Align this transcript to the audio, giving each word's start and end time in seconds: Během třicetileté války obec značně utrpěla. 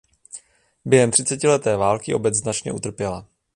Během 0.85 1.11
třicetileté 1.11 1.77
války 1.77 2.13
obec 2.13 2.35
značně 2.35 2.71
utrpěla. 2.71 3.25